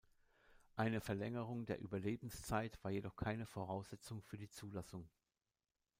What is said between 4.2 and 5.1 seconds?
für die Zulassung.